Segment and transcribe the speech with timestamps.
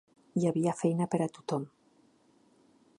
[0.39, 1.69] Hi havia feina per a tothom